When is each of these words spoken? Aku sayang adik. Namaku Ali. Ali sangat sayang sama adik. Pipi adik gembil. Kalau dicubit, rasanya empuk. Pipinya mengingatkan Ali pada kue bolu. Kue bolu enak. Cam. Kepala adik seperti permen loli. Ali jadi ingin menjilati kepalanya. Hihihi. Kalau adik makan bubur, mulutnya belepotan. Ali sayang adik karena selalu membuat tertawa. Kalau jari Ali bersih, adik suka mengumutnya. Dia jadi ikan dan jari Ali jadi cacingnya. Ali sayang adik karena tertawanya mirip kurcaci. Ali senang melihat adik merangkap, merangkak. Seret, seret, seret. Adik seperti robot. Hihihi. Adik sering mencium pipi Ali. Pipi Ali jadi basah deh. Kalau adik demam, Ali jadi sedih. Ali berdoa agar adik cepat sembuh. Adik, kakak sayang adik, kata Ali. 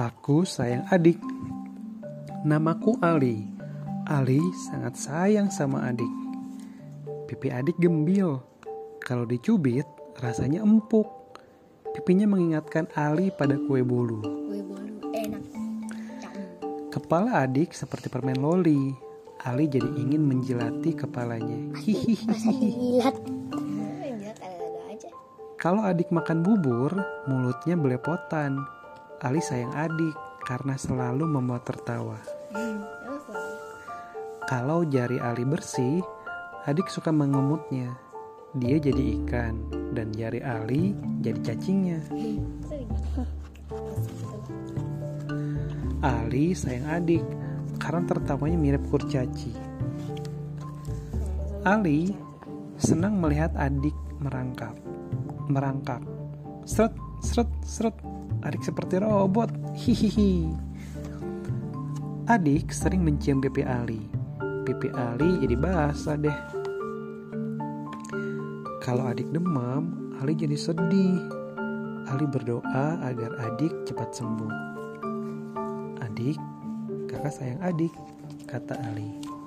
Aku 0.00 0.48
sayang 0.48 0.88
adik. 0.88 1.20
Namaku 2.46 2.96
Ali. 3.04 3.44
Ali 4.08 4.40
sangat 4.70 4.96
sayang 4.96 5.52
sama 5.52 5.92
adik. 5.92 6.08
Pipi 7.28 7.52
adik 7.52 7.76
gembil. 7.76 8.40
Kalau 9.04 9.28
dicubit, 9.28 9.84
rasanya 10.18 10.64
empuk. 10.64 11.04
Pipinya 11.92 12.24
mengingatkan 12.24 12.88
Ali 12.96 13.28
pada 13.34 13.60
kue 13.60 13.84
bolu. 13.84 14.24
Kue 14.24 14.60
bolu 14.64 14.94
enak. 15.12 15.44
Cam. 16.22 16.32
Kepala 16.88 17.44
adik 17.44 17.76
seperti 17.76 18.08
permen 18.08 18.40
loli. 18.40 18.94
Ali 19.44 19.68
jadi 19.68 19.88
ingin 20.00 20.24
menjilati 20.24 20.96
kepalanya. 20.96 21.76
Hihihi. 21.76 23.04
Kalau 25.60 25.84
adik 25.84 26.08
makan 26.08 26.40
bubur, 26.40 26.88
mulutnya 27.28 27.76
belepotan. 27.76 28.64
Ali 29.20 29.44
sayang 29.44 29.76
adik 29.76 30.16
karena 30.48 30.72
selalu 30.80 31.28
membuat 31.28 31.68
tertawa. 31.68 32.16
Kalau 34.48 34.88
jari 34.88 35.20
Ali 35.20 35.44
bersih, 35.44 36.00
adik 36.64 36.88
suka 36.88 37.12
mengumutnya. 37.12 37.92
Dia 38.56 38.80
jadi 38.80 39.20
ikan 39.20 39.60
dan 39.92 40.16
jari 40.16 40.40
Ali 40.40 40.96
jadi 41.20 41.52
cacingnya. 41.52 42.00
Ali 46.00 46.56
sayang 46.56 46.88
adik 46.88 47.24
karena 47.76 48.08
tertawanya 48.08 48.56
mirip 48.56 48.82
kurcaci. 48.88 49.52
Ali 51.68 52.16
senang 52.80 53.20
melihat 53.20 53.52
adik 53.60 53.92
merangkap, 54.24 54.72
merangkak. 55.50 56.00
Seret, 56.64 56.94
seret, 57.20 57.50
seret. 57.66 57.96
Adik 58.46 58.62
seperti 58.64 59.02
robot. 59.02 59.50
Hihihi. 59.76 60.48
Adik 62.30 62.70
sering 62.70 63.02
mencium 63.02 63.42
pipi 63.42 63.66
Ali. 63.66 64.00
Pipi 64.62 64.88
Ali 64.94 65.42
jadi 65.42 65.56
basah 65.58 66.14
deh. 66.14 66.38
Kalau 68.80 69.10
adik 69.10 69.28
demam, 69.34 70.14
Ali 70.22 70.38
jadi 70.38 70.56
sedih. 70.56 71.20
Ali 72.08 72.26
berdoa 72.26 73.02
agar 73.02 73.34
adik 73.50 73.74
cepat 73.86 74.14
sembuh. 74.14 74.54
Adik, 76.00 76.38
kakak 77.06 77.34
sayang 77.34 77.60
adik, 77.62 77.92
kata 78.48 78.74
Ali. 78.88 79.39